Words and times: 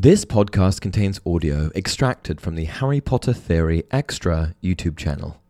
This 0.00 0.24
podcast 0.24 0.80
contains 0.80 1.20
audio 1.26 1.72
extracted 1.74 2.40
from 2.40 2.54
the 2.54 2.66
Harry 2.66 3.00
Potter 3.00 3.32
Theory 3.32 3.82
Extra 3.90 4.54
YouTube 4.62 4.96
channel. 4.96 5.42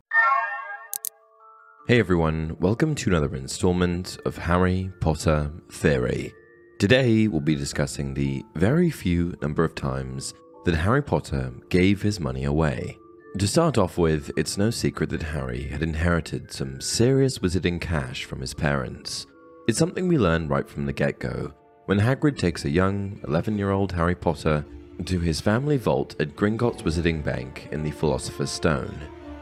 Hey 1.87 2.01
everyone, 2.01 2.56
welcome 2.58 2.95
to 2.95 3.11
another 3.11 3.37
installment 3.37 4.16
of 4.24 4.38
Harry 4.38 4.90
Potter 5.03 5.53
Theory. 5.71 6.32
Today 6.79 7.29
we'll 7.29 7.42
be 7.42 7.56
discussing 7.56 8.14
the 8.14 8.42
very 8.54 8.88
few 8.88 9.37
number 9.42 9.64
of 9.64 9.74
times 9.74 10.33
that 10.65 10.76
Harry 10.76 11.03
Potter 11.03 11.53
gave 11.69 12.01
his 12.01 12.19
money 12.19 12.44
away. 12.44 12.96
To 13.38 13.46
start 13.46 13.76
off 13.76 13.99
with, 13.99 14.30
it's 14.38 14.56
no 14.56 14.71
secret 14.71 15.10
that 15.10 15.24
Harry 15.24 15.65
had 15.65 15.83
inherited 15.83 16.51
some 16.51 16.80
serious 16.80 17.41
wizarding 17.41 17.83
cash 17.83 18.24
from 18.24 18.41
his 18.41 18.55
parents. 18.55 19.27
It's 19.69 19.78
something 19.78 20.09
we 20.09 20.16
learn 20.16 20.48
right 20.48 20.66
from 20.66 20.87
the 20.87 20.95
get 20.95 21.19
go 21.19 21.52
when 21.89 21.98
Hagrid 21.98 22.37
takes 22.37 22.66
a 22.66 22.70
young, 22.70 23.19
11 23.27 23.57
year 23.57 23.70
old 23.70 23.93
Harry 23.93 24.15
Potter 24.15 24.62
to 25.07 25.20
his 25.20 25.41
family 25.41 25.79
vault 25.79 26.15
at 26.20 26.37
Gringotts 26.37 26.83
Wizarding 26.83 27.24
Bank 27.24 27.66
in 27.73 27.83
the 27.83 27.91
Philosopher's 27.91 28.51
Stone. 28.51 28.95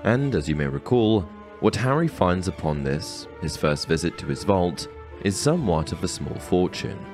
And 0.04 0.32
as 0.32 0.48
you 0.48 0.54
may 0.54 0.68
recall, 0.68 1.22
what 1.58 1.74
Harry 1.74 2.06
finds 2.06 2.46
upon 2.46 2.84
this, 2.84 3.26
his 3.40 3.56
first 3.56 3.88
visit 3.88 4.16
to 4.18 4.26
his 4.26 4.44
vault, 4.44 4.86
is 5.22 5.36
somewhat 5.36 5.90
of 5.90 6.04
a 6.04 6.08
small 6.08 6.36
fortune. 6.36 7.04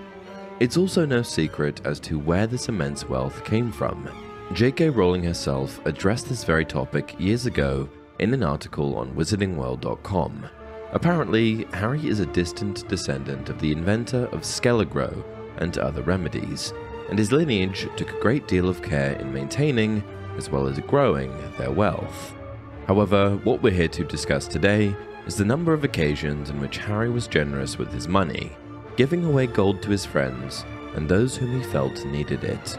It's 0.60 0.76
also 0.76 1.06
no 1.06 1.22
secret 1.22 1.80
as 1.86 1.98
to 2.00 2.18
where 2.18 2.46
this 2.46 2.68
immense 2.68 3.08
wealth 3.08 3.42
came 3.42 3.72
from. 3.72 4.10
J.K. 4.52 4.90
Rowling 4.90 5.22
herself 5.22 5.80
addressed 5.86 6.28
this 6.28 6.44
very 6.44 6.66
topic 6.66 7.18
years 7.18 7.46
ago 7.46 7.88
in 8.18 8.34
an 8.34 8.42
article 8.42 8.98
on 8.98 9.14
wizardingworld.com. 9.14 10.50
Apparently, 10.92 11.66
Harry 11.72 12.06
is 12.06 12.20
a 12.20 12.26
distant 12.26 12.86
descendant 12.88 13.48
of 13.48 13.58
the 13.58 13.72
inventor 13.72 14.26
of 14.26 14.42
Skele-Gro 14.42 15.24
and 15.56 15.78
other 15.78 16.02
remedies, 16.02 16.74
and 17.08 17.18
his 17.18 17.32
lineage 17.32 17.88
took 17.96 18.10
a 18.10 18.20
great 18.20 18.46
deal 18.46 18.68
of 18.68 18.82
care 18.82 19.12
in 19.14 19.32
maintaining, 19.32 20.04
as 20.36 20.50
well 20.50 20.66
as 20.66 20.78
growing, 20.80 21.32
their 21.56 21.70
wealth. 21.70 22.34
However, 22.86 23.40
what 23.44 23.62
we're 23.62 23.72
here 23.72 23.88
to 23.88 24.04
discuss 24.04 24.46
today 24.46 24.94
is 25.26 25.36
the 25.36 25.44
number 25.44 25.72
of 25.72 25.84
occasions 25.84 26.50
in 26.50 26.60
which 26.60 26.78
Harry 26.78 27.08
was 27.08 27.26
generous 27.26 27.78
with 27.78 27.92
his 27.92 28.08
money, 28.08 28.52
giving 28.96 29.24
away 29.24 29.46
gold 29.46 29.80
to 29.82 29.90
his 29.90 30.04
friends 30.04 30.64
and 30.94 31.08
those 31.08 31.36
whom 31.36 31.58
he 31.58 31.66
felt 31.70 32.04
needed 32.06 32.44
it. 32.44 32.78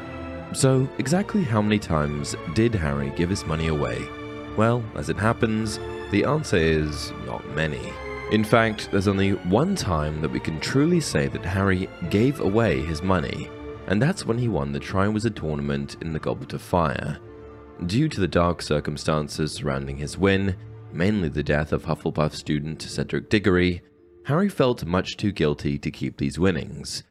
So, 0.53 0.87
exactly 0.99 1.43
how 1.43 1.63
many 1.63 1.79
times 1.79 2.35
did 2.53 2.75
Harry 2.75 3.11
give 3.15 3.29
his 3.29 3.45
money 3.45 3.67
away? 3.67 4.07
Well, 4.55 4.83
as 4.95 5.09
it 5.09 5.17
happens, 5.17 5.79
the 6.11 6.25
answer 6.25 6.57
is 6.57 7.11
not 7.25 7.47
many. 7.55 7.91
In 8.31 8.43
fact, 8.43 8.89
there's 8.91 9.07
only 9.07 9.31
one 9.31 9.75
time 9.75 10.21
that 10.21 10.31
we 10.31 10.39
can 10.39 10.59
truly 10.59 10.99
say 10.99 11.27
that 11.27 11.45
Harry 11.45 11.89
gave 12.09 12.39
away 12.39 12.81
his 12.81 13.01
money, 13.01 13.49
and 13.87 14.01
that's 14.01 14.25
when 14.25 14.37
he 14.37 14.47
won 14.47 14.71
the 14.71 14.79
Triwizard 14.79 15.35
Tournament 15.35 15.97
in 16.01 16.13
the 16.13 16.19
Goblet 16.19 16.53
of 16.53 16.61
Fire. 16.61 17.17
Due 17.85 18.07
to 18.07 18.19
the 18.19 18.27
dark 18.27 18.61
circumstances 18.61 19.53
surrounding 19.53 19.97
his 19.97 20.17
win, 20.17 20.55
mainly 20.91 21.29
the 21.29 21.43
death 21.43 21.73
of 21.73 21.85
Hufflepuff 21.85 22.33
student 22.33 22.81
Cedric 22.81 23.29
Diggory, 23.29 23.81
Harry 24.25 24.49
felt 24.49 24.85
much 24.85 25.17
too 25.17 25.31
guilty 25.31 25.77
to 25.79 25.91
keep 25.91 26.17
these 26.17 26.39
winnings. 26.39 27.03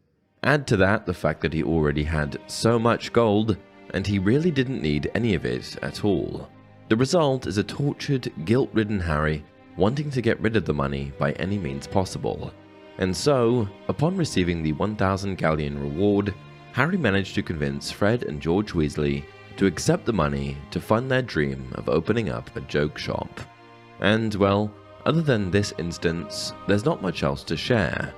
Add 0.43 0.67
to 0.69 0.77
that 0.79 1.07
the 1.07 1.15
fact 1.15 1.41
that 1.43 1.53
he 1.53 1.63
already 1.63 2.05
had 2.05 2.39
so 2.47 2.79
much 2.79 3.13
gold, 3.13 3.57
and 3.93 4.07
he 4.07 4.19
really 4.19 4.51
didn't 4.51 4.81
need 4.81 5.11
any 5.15 5.35
of 5.35 5.45
it 5.45 5.77
at 5.83 6.05
all. 6.05 6.49
The 6.93 6.99
result 6.99 7.47
is 7.47 7.57
a 7.57 7.65
tortured, 7.65 8.31
guilt 8.45 8.69
ridden 8.75 9.01
Harry 9.01 9.43
wanting 9.79 10.11
to 10.11 10.21
get 10.21 10.39
rid 10.43 10.57
of 10.57 10.67
the 10.67 10.75
money 10.75 11.11
by 11.19 11.33
any 11.33 11.57
means 11.57 11.87
possible. 11.87 12.53
And 12.99 13.17
so, 13.17 13.67
upon 13.89 14.15
receiving 14.15 14.63
the 14.63 14.75
1000 14.75 15.39
galleon 15.39 15.81
reward, 15.81 16.35
Harry 16.73 16.99
managed 16.99 17.35
to 17.37 17.43
convince 17.43 17.91
Fred 17.91 18.25
and 18.25 18.43
George 18.43 18.75
Weasley 18.75 19.25
to 19.57 19.65
accept 19.65 20.05
the 20.05 20.13
money 20.13 20.59
to 20.71 20.83
fund 20.83 21.11
their 21.11 21.23
dream 21.23 21.73
of 21.77 21.89
opening 21.89 22.29
up 22.29 22.55
a 22.55 22.61
joke 22.61 22.99
shop. 22.99 23.41
And, 24.01 24.35
well, 24.35 24.71
other 25.07 25.23
than 25.23 25.51
this 25.51 25.73
instance, 25.79 26.53
there's 26.69 26.85
not 26.85 27.01
much 27.01 27.23
else 27.23 27.43
to 27.45 27.57
share. 27.57 28.13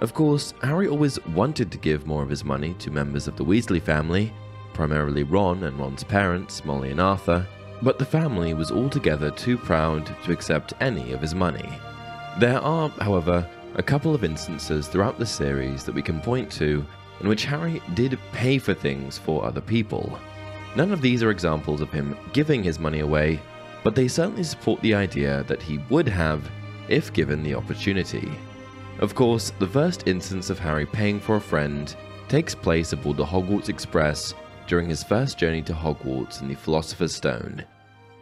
Of 0.00 0.14
course, 0.14 0.52
Harry 0.64 0.88
always 0.88 1.24
wanted 1.26 1.70
to 1.70 1.78
give 1.78 2.08
more 2.08 2.24
of 2.24 2.30
his 2.30 2.42
money 2.42 2.74
to 2.80 2.90
members 2.90 3.28
of 3.28 3.36
the 3.36 3.44
Weasley 3.44 3.80
family, 3.80 4.32
primarily 4.72 5.22
Ron 5.22 5.62
and 5.62 5.78
Ron's 5.78 6.02
parents, 6.02 6.64
Molly 6.64 6.90
and 6.90 7.00
Arthur, 7.00 7.46
but 7.82 7.98
the 7.98 8.04
family 8.04 8.54
was 8.54 8.70
altogether 8.70 9.30
too 9.30 9.58
proud 9.58 10.06
to 10.24 10.32
accept 10.32 10.74
any 10.80 11.12
of 11.12 11.20
his 11.20 11.34
money. 11.34 11.68
There 12.38 12.60
are, 12.60 12.88
however, 13.00 13.48
a 13.76 13.82
couple 13.82 14.14
of 14.14 14.24
instances 14.24 14.88
throughout 14.88 15.18
the 15.18 15.26
series 15.26 15.84
that 15.84 15.94
we 15.94 16.02
can 16.02 16.20
point 16.20 16.50
to 16.52 16.84
in 17.20 17.28
which 17.28 17.44
Harry 17.44 17.80
did 17.94 18.18
pay 18.32 18.58
for 18.58 18.74
things 18.74 19.18
for 19.18 19.44
other 19.44 19.60
people. 19.60 20.18
None 20.74 20.92
of 20.92 21.00
these 21.00 21.22
are 21.22 21.30
examples 21.30 21.80
of 21.80 21.90
him 21.90 22.16
giving 22.32 22.62
his 22.62 22.78
money 22.78 23.00
away, 23.00 23.40
but 23.82 23.94
they 23.94 24.08
certainly 24.08 24.44
support 24.44 24.80
the 24.82 24.94
idea 24.94 25.44
that 25.44 25.62
he 25.62 25.78
would 25.90 26.08
have 26.08 26.50
if 26.88 27.12
given 27.12 27.42
the 27.42 27.54
opportunity. 27.54 28.30
Of 28.98 29.14
course, 29.14 29.52
the 29.58 29.66
first 29.66 30.06
instance 30.06 30.50
of 30.50 30.58
Harry 30.58 30.86
paying 30.86 31.20
for 31.20 31.36
a 31.36 31.40
friend 31.40 31.94
takes 32.28 32.54
place 32.54 32.92
aboard 32.92 33.16
the 33.16 33.24
Hogwarts 33.24 33.68
Express 33.68 34.34
during 34.66 34.88
his 34.88 35.02
first 35.02 35.38
journey 35.38 35.62
to 35.62 35.72
Hogwarts 35.72 36.40
in 36.40 36.48
the 36.48 36.54
Philosopher's 36.54 37.14
Stone. 37.14 37.64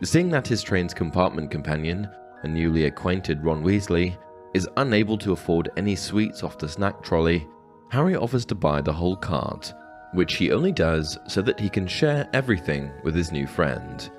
Seeing 0.03 0.28
that 0.31 0.47
his 0.47 0.62
train's 0.62 0.94
compartment 0.94 1.50
companion, 1.50 2.09
a 2.43 2.49
newly 2.49 2.84
acquainted 2.84 3.43
Ron 3.43 3.62
Weasley, 3.62 4.16
is 4.55 4.69
unable 4.77 5.19
to 5.19 5.32
afford 5.32 5.71
any 5.77 5.97
sweets 5.97 6.43
off 6.43 6.59
the 6.59 6.69
snack 6.69 7.03
trolley, 7.03 7.47
Harry 7.91 8.16
offers 8.16 8.44
to 8.47 8.55
buy 8.55 8.81
the 8.81 8.93
whole 8.93 9.16
cart, 9.16 9.72
which 10.12 10.37
he 10.37 10.53
only 10.53 10.72
does 10.72 11.19
so 11.27 11.43
that 11.43 11.59
he 11.59 11.69
can 11.69 11.87
share 11.87 12.28
everything 12.32 12.91
with 13.03 13.15
his 13.15 13.32
new 13.32 13.47
friend. 13.47 14.11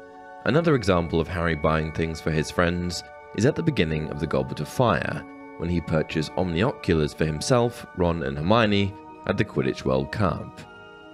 Another 0.45 0.75
example 0.75 1.19
of 1.19 1.27
Harry 1.27 1.55
buying 1.55 1.91
things 1.91 2.21
for 2.21 2.31
his 2.31 2.51
friends 2.51 3.03
is 3.35 3.45
at 3.45 3.55
the 3.55 3.63
beginning 3.63 4.09
of 4.09 4.19
the 4.19 4.27
Goblet 4.27 4.59
of 4.59 4.67
Fire, 4.67 5.23
when 5.57 5.69
he 5.69 5.81
purchased 5.81 6.31
Omnioculars 6.33 7.15
for 7.15 7.25
himself, 7.25 7.85
Ron, 7.97 8.23
and 8.23 8.37
Hermione 8.37 8.93
at 9.27 9.37
the 9.37 9.45
Quidditch 9.45 9.85
World 9.85 10.11
Cup. 10.11 10.61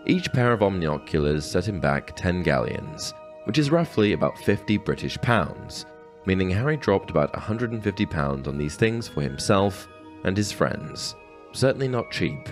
Each 0.06 0.32
pair 0.32 0.52
of 0.52 0.62
omnioculars 0.62 1.44
set 1.44 1.68
him 1.68 1.80
back 1.80 2.16
10 2.16 2.44
galleons, 2.44 3.14
which 3.46 3.58
is 3.58 3.72
roughly 3.72 4.14
about 4.14 4.38
50 4.38 4.78
British 4.78 5.18
pounds, 5.20 5.86
meaning 6.26 6.50
Harry 6.50 6.78
dropped 6.78 7.12
about 7.12 7.34
150 7.34 8.06
pounds 8.08 8.48
on 8.48 8.58
these 8.58 8.76
things 8.76 9.08
for 9.08 9.22
himself 9.22 9.88
and 10.24 10.36
his 10.36 10.52
friends. 10.52 11.16
Certainly 11.54 11.90
not 11.90 12.12
cheap. 12.12 12.50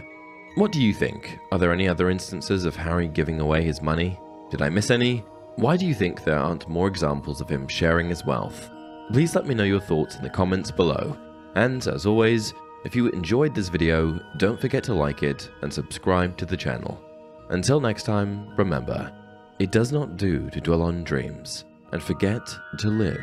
What 0.55 0.71
do 0.71 0.81
you 0.81 0.93
think? 0.93 1.39
Are 1.51 1.57
there 1.57 1.73
any 1.73 1.87
other 1.87 2.09
instances 2.09 2.65
of 2.65 2.75
Harry 2.75 3.07
giving 3.07 3.39
away 3.39 3.63
his 3.63 3.81
money? 3.81 4.19
Did 4.51 4.61
I 4.61 4.69
miss 4.69 4.91
any? 4.91 5.23
Why 5.55 5.77
do 5.77 5.85
you 5.85 5.93
think 5.93 6.23
there 6.23 6.39
aren't 6.39 6.69
more 6.69 6.87
examples 6.87 7.41
of 7.41 7.49
him 7.49 7.67
sharing 7.67 8.09
his 8.09 8.25
wealth? 8.25 8.69
Please 9.11 9.35
let 9.35 9.47
me 9.47 9.55
know 9.55 9.63
your 9.63 9.79
thoughts 9.79 10.15
in 10.15 10.23
the 10.23 10.29
comments 10.29 10.71
below. 10.71 11.17
And 11.55 11.85
as 11.87 12.05
always, 12.05 12.53
if 12.85 12.95
you 12.95 13.09
enjoyed 13.09 13.55
this 13.55 13.69
video, 13.69 14.19
don't 14.37 14.59
forget 14.59 14.83
to 14.85 14.93
like 14.93 15.23
it 15.23 15.49
and 15.61 15.73
subscribe 15.73 16.37
to 16.37 16.45
the 16.45 16.57
channel. 16.57 16.99
Until 17.49 17.81
next 17.81 18.03
time, 18.03 18.47
remember, 18.55 19.11
it 19.57 19.71
does 19.71 19.91
not 19.91 20.17
do 20.17 20.49
to 20.51 20.61
dwell 20.61 20.83
on 20.83 21.03
dreams 21.03 21.65
and 21.91 22.01
forget 22.01 22.47
to 22.77 22.89
live. 22.89 23.19